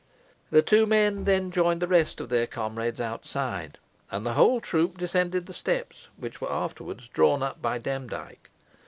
The 0.49 0.63
two 0.63 0.87
men 0.87 1.25
then 1.25 1.51
joined 1.51 1.79
the 1.79 1.87
rest 1.87 2.19
of 2.19 2.29
their 2.29 2.47
comrades 2.47 2.99
outside, 2.99 3.77
and 4.09 4.25
the 4.25 4.33
whole 4.33 4.59
troop 4.59 4.97
descended 4.97 5.45
the 5.45 5.53
steps, 5.53 6.07
which 6.17 6.41
were 6.41 6.51
afterwards 6.51 7.07
drawn 7.07 7.43
up 7.43 7.61
by 7.61 7.77
Demdike. 7.77 8.49